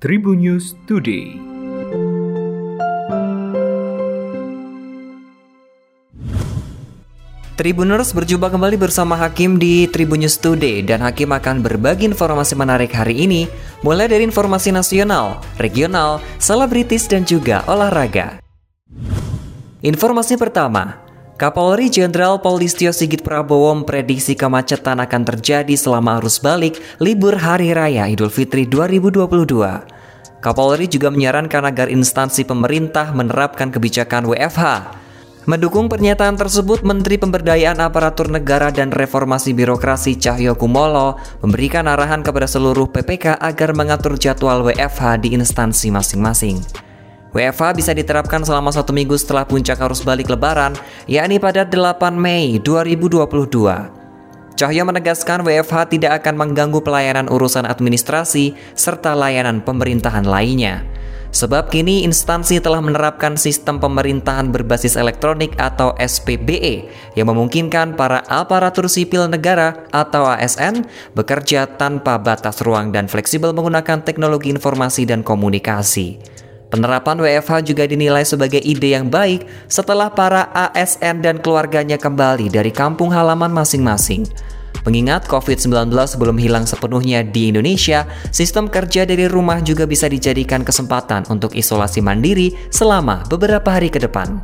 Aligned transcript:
Tribun 0.00 0.40
News 0.40 0.72
Today. 0.88 1.36
Tribuners 7.60 8.16
berjumpa 8.16 8.48
kembali 8.48 8.80
bersama 8.80 9.12
Hakim 9.20 9.60
di 9.60 9.84
Tribun 9.92 10.24
News 10.24 10.40
Today 10.40 10.80
dan 10.80 11.04
Hakim 11.04 11.28
akan 11.36 11.60
berbagi 11.60 12.08
informasi 12.08 12.56
menarik 12.56 12.96
hari 12.96 13.28
ini 13.28 13.44
mulai 13.84 14.08
dari 14.08 14.24
informasi 14.24 14.72
nasional, 14.72 15.44
regional, 15.60 16.24
selebritis 16.40 17.04
dan 17.04 17.28
juga 17.28 17.60
olahraga. 17.68 18.40
Informasi 19.84 20.40
pertama, 20.40 20.96
Kapolri 21.40 21.88
Jenderal 21.88 22.44
Polistio 22.44 22.92
Sigit 22.92 23.24
Prabowo 23.24 23.72
memprediksi 23.72 24.36
kemacetan 24.36 25.00
akan 25.00 25.24
terjadi 25.24 25.72
selama 25.72 26.20
arus 26.20 26.36
balik 26.36 26.76
libur 27.00 27.32
Hari 27.32 27.72
Raya 27.72 28.12
Idul 28.12 28.28
Fitri 28.28 28.68
2022. 28.68 29.24
Kapolri 30.44 30.84
juga 30.84 31.08
menyarankan 31.08 31.64
agar 31.64 31.88
instansi 31.88 32.44
pemerintah 32.44 33.16
menerapkan 33.16 33.72
kebijakan 33.72 34.28
WFH. 34.28 34.92
Mendukung 35.48 35.88
pernyataan 35.88 36.36
tersebut, 36.36 36.84
Menteri 36.84 37.16
Pemberdayaan 37.16 37.80
Aparatur 37.80 38.28
Negara 38.28 38.68
dan 38.68 38.92
Reformasi 38.92 39.56
Birokrasi 39.56 40.20
Cahyo 40.20 40.60
Kumolo 40.60 41.16
memberikan 41.40 41.88
arahan 41.88 42.20
kepada 42.20 42.44
seluruh 42.44 42.92
PPK 42.92 43.40
agar 43.40 43.72
mengatur 43.72 44.20
jadwal 44.20 44.60
WFH 44.60 45.24
di 45.24 45.32
instansi 45.32 45.88
masing-masing. 45.88 46.89
WFH 47.30 47.78
bisa 47.78 47.92
diterapkan 47.94 48.42
selama 48.42 48.74
satu 48.74 48.90
minggu 48.90 49.14
setelah 49.14 49.46
puncak 49.46 49.78
arus 49.78 50.02
balik 50.02 50.26
lebaran, 50.26 50.74
yakni 51.06 51.38
pada 51.38 51.62
8 51.62 52.18
Mei 52.18 52.58
2022. 52.58 54.00
Cahyo 54.58 54.82
menegaskan 54.82 55.46
WFH 55.46 55.94
tidak 55.94 56.20
akan 56.20 56.34
mengganggu 56.36 56.82
pelayanan 56.82 57.30
urusan 57.30 57.64
administrasi 57.64 58.52
serta 58.74 59.14
layanan 59.14 59.62
pemerintahan 59.62 60.26
lainnya. 60.26 60.82
Sebab 61.30 61.70
kini 61.70 62.02
instansi 62.02 62.58
telah 62.58 62.82
menerapkan 62.82 63.38
sistem 63.38 63.78
pemerintahan 63.78 64.50
berbasis 64.50 64.98
elektronik 64.98 65.54
atau 65.62 65.94
SPBE 65.94 66.90
yang 67.14 67.30
memungkinkan 67.30 67.94
para 67.94 68.26
aparatur 68.26 68.90
sipil 68.90 69.30
negara 69.30 69.86
atau 69.94 70.26
ASN 70.26 70.82
bekerja 71.14 71.70
tanpa 71.78 72.18
batas 72.18 72.58
ruang 72.66 72.90
dan 72.90 73.06
fleksibel 73.06 73.54
menggunakan 73.54 74.02
teknologi 74.02 74.50
informasi 74.50 75.06
dan 75.06 75.22
komunikasi. 75.22 76.18
Penerapan 76.70 77.18
WFH 77.18 77.66
juga 77.66 77.82
dinilai 77.82 78.22
sebagai 78.22 78.62
ide 78.62 78.94
yang 78.94 79.10
baik 79.10 79.42
setelah 79.66 80.06
para 80.06 80.46
ASN 80.54 81.18
dan 81.18 81.42
keluarganya 81.42 81.98
kembali 81.98 82.46
dari 82.46 82.70
kampung 82.70 83.10
halaman 83.10 83.50
masing-masing. 83.50 84.22
Mengingat 84.86 85.26
COVID-19 85.28 85.92
belum 86.16 86.38
hilang 86.40 86.64
sepenuhnya 86.64 87.26
di 87.26 87.52
Indonesia, 87.52 88.06
sistem 88.32 88.70
kerja 88.70 89.04
dari 89.04 89.26
rumah 89.26 89.60
juga 89.60 89.84
bisa 89.84 90.08
dijadikan 90.08 90.64
kesempatan 90.64 91.26
untuk 91.28 91.52
isolasi 91.58 92.00
mandiri 92.00 92.54
selama 92.72 93.26
beberapa 93.28 93.66
hari 93.66 93.92
ke 93.92 94.00
depan. 94.00 94.40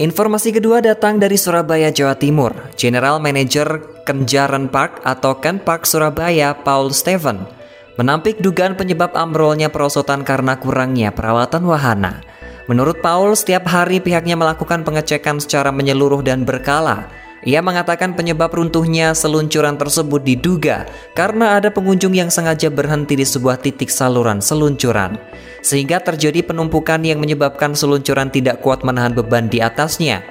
Informasi 0.00 0.56
kedua 0.56 0.80
datang 0.80 1.20
dari 1.20 1.36
Surabaya, 1.36 1.92
Jawa 1.92 2.16
Timur. 2.16 2.54
General 2.74 3.20
Manager 3.20 3.82
Kenjaran 4.02 4.66
Park 4.66 5.04
atau 5.04 5.38
Ken 5.38 5.62
Park 5.62 5.86
Surabaya, 5.86 6.56
Paul 6.56 6.90
Steven, 6.90 7.61
menampik 8.02 8.42
dugaan 8.42 8.74
penyebab 8.74 9.14
ambrolnya 9.14 9.70
perosotan 9.70 10.26
karena 10.26 10.58
kurangnya 10.58 11.14
perawatan 11.14 11.62
wahana. 11.62 12.18
Menurut 12.66 12.98
Paul, 12.98 13.38
setiap 13.38 13.70
hari 13.70 14.02
pihaknya 14.02 14.34
melakukan 14.34 14.82
pengecekan 14.82 15.38
secara 15.38 15.70
menyeluruh 15.70 16.26
dan 16.26 16.42
berkala 16.42 17.06
ia 17.42 17.58
mengatakan 17.58 18.14
penyebab 18.14 18.54
runtuhnya 18.54 19.18
seluncuran 19.18 19.74
tersebut 19.74 20.22
diduga 20.22 20.86
karena 21.18 21.58
ada 21.58 21.74
pengunjung 21.74 22.14
yang 22.14 22.30
sengaja 22.30 22.70
berhenti 22.70 23.18
di 23.18 23.26
sebuah 23.26 23.58
titik 23.58 23.90
saluran 23.90 24.38
seluncuran, 24.38 25.18
sehingga 25.58 25.98
terjadi 25.98 26.46
penumpukan 26.46 27.02
yang 27.02 27.18
menyebabkan 27.18 27.74
seluncuran 27.74 28.30
tidak 28.30 28.62
kuat 28.62 28.86
menahan 28.86 29.10
beban 29.10 29.50
di 29.50 29.58
atasnya. 29.58 30.22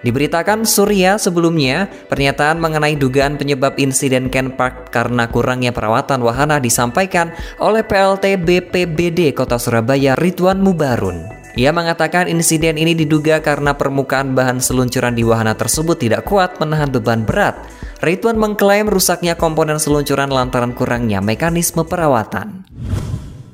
Diberitakan 0.00 0.64
Surya 0.64 1.20
sebelumnya, 1.20 1.92
pernyataan 2.08 2.56
mengenai 2.56 2.96
dugaan 2.96 3.36
penyebab 3.36 3.76
insiden 3.76 4.32
Ken 4.32 4.48
Park 4.48 4.88
karena 4.88 5.28
kurangnya 5.28 5.76
perawatan 5.76 6.24
wahana 6.24 6.56
disampaikan 6.56 7.36
oleh 7.60 7.84
PLT 7.84 8.40
BPBD 8.40 9.36
Kota 9.36 9.60
Surabaya 9.60 10.16
Ridwan 10.16 10.64
Mubarun. 10.64 11.28
Ia 11.58 11.74
mengatakan 11.76 12.32
insiden 12.32 12.80
ini 12.80 12.96
diduga 12.96 13.44
karena 13.44 13.76
permukaan 13.76 14.32
bahan 14.32 14.62
seluncuran 14.62 15.12
di 15.12 15.26
wahana 15.26 15.52
tersebut 15.52 16.00
tidak 16.00 16.24
kuat 16.24 16.56
menahan 16.56 16.88
beban 16.88 17.28
berat. 17.28 17.60
Ridwan 18.00 18.40
mengklaim 18.40 18.88
rusaknya 18.88 19.36
komponen 19.36 19.76
seluncuran 19.76 20.32
lantaran 20.32 20.72
kurangnya 20.72 21.20
mekanisme 21.20 21.84
perawatan. 21.84 22.64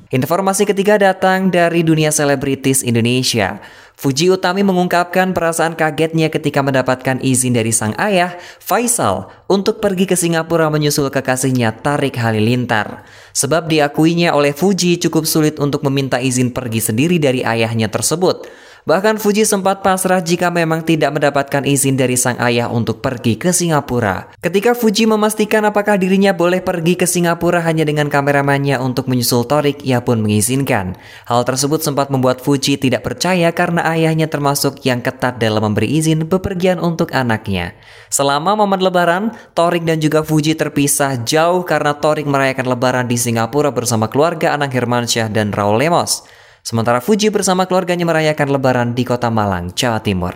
Informasi 0.07 0.63
ketiga 0.63 0.95
datang 0.95 1.51
dari 1.51 1.83
dunia 1.83 2.15
selebritis 2.15 2.79
Indonesia. 2.79 3.59
Fuji 3.97 4.29
Utami 4.29 4.61
mengungkapkan 4.61 5.33
perasaan 5.33 5.73
kagetnya 5.73 6.29
ketika 6.29 6.61
mendapatkan 6.61 7.17
izin 7.17 7.57
dari 7.57 7.73
sang 7.73 7.97
ayah, 7.97 8.37
Faisal, 8.61 9.33
untuk 9.49 9.81
pergi 9.81 10.05
ke 10.05 10.13
Singapura 10.13 10.69
menyusul 10.69 11.09
kekasihnya 11.09 11.81
Tarik 11.81 12.13
Halilintar. 12.13 13.01
Sebab 13.33 13.65
diakuinya 13.65 14.37
oleh 14.37 14.53
Fuji 14.53 15.01
cukup 15.01 15.25
sulit 15.25 15.57
untuk 15.57 15.81
meminta 15.81 16.21
izin 16.21 16.53
pergi 16.53 16.77
sendiri 16.77 17.17
dari 17.17 17.41
ayahnya 17.41 17.89
tersebut. 17.89 18.45
Bahkan 18.87 19.19
Fuji 19.19 19.43
sempat 19.43 19.83
pasrah 19.83 20.23
jika 20.23 20.47
memang 20.47 20.79
tidak 20.79 21.11
mendapatkan 21.11 21.59
izin 21.67 21.99
dari 21.99 22.15
sang 22.15 22.39
ayah 22.39 22.71
untuk 22.71 23.03
pergi 23.03 23.35
ke 23.35 23.51
Singapura. 23.51 24.31
Ketika 24.39 24.71
Fuji 24.71 25.03
memastikan 25.03 25.59
apakah 25.67 25.99
dirinya 25.99 26.31
boleh 26.31 26.63
pergi 26.63 26.95
ke 26.95 27.03
Singapura 27.03 27.59
hanya 27.67 27.83
dengan 27.83 28.07
kameramannya 28.07 28.79
untuk 28.79 29.11
menyusul 29.11 29.43
Torik, 29.43 29.83
ia 29.83 29.99
pun 29.99 30.23
mengizinkan. 30.23 30.95
Hal 31.27 31.43
tersebut 31.43 31.83
sempat 31.83 32.07
membuat 32.15 32.39
Fuji 32.39 32.79
tidak 32.79 33.03
percaya 33.03 33.51
karena 33.51 33.83
ayahnya 33.91 34.31
termasuk 34.31 34.79
yang 34.87 35.03
ketat 35.03 35.35
dalam 35.35 35.67
memberi 35.67 35.91
izin 35.99 36.23
bepergian 36.23 36.79
untuk 36.79 37.11
anaknya. 37.11 37.75
Selama 38.07 38.55
momen 38.55 38.79
lebaran, 38.79 39.35
Torik 39.51 39.83
dan 39.83 39.99
juga 39.99 40.23
Fuji 40.23 40.55
terpisah 40.55 41.27
jauh 41.27 41.67
karena 41.67 41.91
Torik 41.91 42.23
merayakan 42.23 42.71
lebaran 42.71 43.11
di 43.11 43.19
Singapura 43.19 43.67
bersama 43.67 44.07
keluarga 44.07 44.55
anak 44.55 44.71
Hermansyah 44.71 45.27
dan 45.27 45.51
Raul 45.51 45.75
Lemos. 45.75 46.23
Sementara 46.67 46.99
Fuji 46.99 47.31
bersama 47.31 47.63
keluarganya 47.63 48.03
merayakan 48.03 48.59
lebaran 48.59 48.89
di 48.91 49.07
kota 49.07 49.31
Malang, 49.31 49.71
Jawa 49.71 50.03
Timur. 50.03 50.35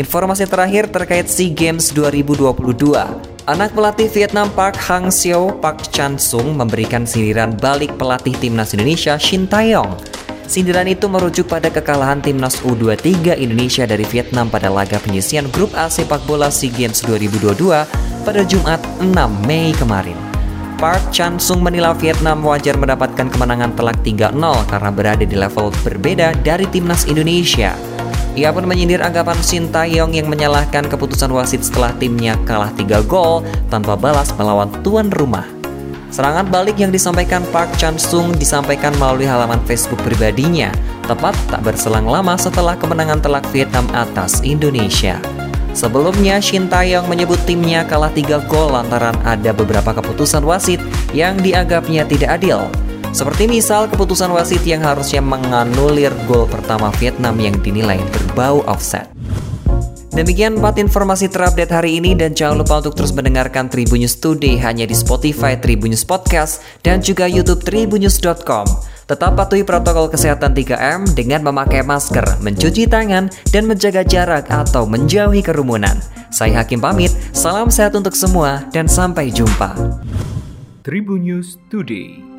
Informasi 0.00 0.48
terakhir 0.48 0.88
terkait 0.88 1.28
SEA 1.28 1.52
Games 1.52 1.92
2022. 1.92 2.96
Anak 3.44 3.76
pelatih 3.76 4.08
Vietnam 4.08 4.48
Park 4.56 4.80
Hang-seo 4.80 5.52
Park 5.60 5.92
Chan-sung 5.92 6.56
memberikan 6.56 7.04
sindiran 7.04 7.52
balik 7.60 7.92
pelatih 8.00 8.32
timnas 8.40 8.72
Indonesia 8.72 9.20
Shin 9.20 9.44
Taeyong. 9.44 10.00
Sindiran 10.48 10.88
itu 10.88 11.12
merujuk 11.12 11.44
pada 11.44 11.68
kekalahan 11.68 12.24
timnas 12.24 12.64
U23 12.64 13.36
Indonesia 13.36 13.84
dari 13.84 14.08
Vietnam 14.08 14.48
pada 14.48 14.72
laga 14.72 14.96
penyisian 14.96 15.44
grup 15.52 15.76
A 15.76 15.92
sepak 15.92 16.24
bola 16.24 16.48
SEA 16.48 16.72
Games 16.72 17.04
2022 17.04 17.68
pada 18.24 18.40
Jumat 18.48 18.80
6 19.04 19.12
Mei 19.44 19.76
kemarin. 19.76 20.27
Park 20.78 21.10
Chan-sung 21.10 21.58
menilai 21.58 21.90
Vietnam 21.98 22.38
wajar 22.46 22.78
mendapatkan 22.78 23.26
kemenangan 23.26 23.74
telak 23.74 23.98
3-0 24.06 24.30
karena 24.70 24.90
berada 24.94 25.24
di 25.26 25.34
level 25.34 25.74
berbeda 25.82 26.38
dari 26.46 26.70
timnas 26.70 27.02
Indonesia. 27.10 27.74
Ia 28.38 28.54
pun 28.54 28.62
menyindir 28.62 29.02
anggapan 29.02 29.34
Shin 29.42 29.66
Taeyong 29.74 30.14
yang 30.14 30.30
menyalahkan 30.30 30.86
keputusan 30.86 31.34
wasit 31.34 31.66
setelah 31.66 31.90
timnya 31.98 32.38
kalah 32.46 32.70
3 32.70 33.02
gol 33.10 33.42
tanpa 33.74 33.98
balas 33.98 34.30
melawan 34.38 34.70
tuan 34.86 35.10
rumah. 35.10 35.42
Serangan 36.14 36.46
balik 36.46 36.78
yang 36.78 36.94
disampaikan 36.94 37.42
Park 37.50 37.74
Chan-sung 37.74 38.38
disampaikan 38.38 38.94
melalui 39.02 39.26
halaman 39.26 39.58
Facebook 39.66 39.98
pribadinya, 40.06 40.70
tepat 41.10 41.34
tak 41.50 41.66
berselang 41.66 42.06
lama 42.06 42.38
setelah 42.38 42.78
kemenangan 42.78 43.18
telak 43.18 43.42
Vietnam 43.50 43.90
atas 43.90 44.46
Indonesia. 44.46 45.18
Sebelumnya, 45.76 46.40
Shin 46.42 46.66
Taeyong 46.66 47.06
menyebut 47.06 47.38
timnya 47.44 47.84
kalah 47.84 48.10
3 48.10 48.48
gol 48.48 48.72
lantaran 48.72 49.14
ada 49.22 49.52
beberapa 49.52 49.94
keputusan 49.94 50.42
wasit 50.42 50.80
yang 51.12 51.38
dianggapnya 51.38 52.08
tidak 52.08 52.40
adil. 52.40 52.68
Seperti 53.12 53.48
misal 53.48 53.88
keputusan 53.88 54.28
wasit 54.32 54.60
yang 54.68 54.84
harusnya 54.84 55.24
menganulir 55.24 56.12
gol 56.28 56.44
pertama 56.44 56.92
Vietnam 57.00 57.40
yang 57.40 57.56
dinilai 57.60 58.00
berbau 58.12 58.60
offset. 58.68 59.08
Demikian 60.18 60.58
4 60.58 60.82
informasi 60.82 61.30
terupdate 61.30 61.70
hari 61.70 62.02
ini 62.02 62.18
dan 62.18 62.34
jangan 62.34 62.58
lupa 62.58 62.82
untuk 62.82 62.98
terus 62.98 63.14
mendengarkan 63.14 63.70
Tribunnews 63.70 64.18
Today 64.18 64.58
hanya 64.58 64.82
di 64.82 64.96
Spotify 64.96 65.54
Tribunnews 65.54 66.02
Podcast 66.02 66.58
dan 66.82 66.98
juga 66.98 67.30
YouTube 67.30 67.62
tribunnews.com. 67.62 68.97
Tetap 69.08 69.40
patuhi 69.40 69.64
protokol 69.64 70.12
kesehatan 70.12 70.52
3M 70.52 71.16
dengan 71.16 71.40
memakai 71.48 71.80
masker, 71.80 72.44
mencuci 72.44 72.84
tangan, 72.84 73.32
dan 73.48 73.64
menjaga 73.64 74.04
jarak 74.04 74.44
atau 74.52 74.84
menjauhi 74.84 75.40
kerumunan. 75.40 75.96
Saya 76.28 76.60
Hakim 76.60 76.76
pamit, 76.76 77.08
salam 77.32 77.72
sehat 77.72 77.96
untuk 77.96 78.12
semua, 78.12 78.68
dan 78.68 78.84
sampai 78.84 79.32
jumpa. 79.32 79.72
Tribun 80.84 81.24
News 81.24 81.56
Today. 81.72 82.37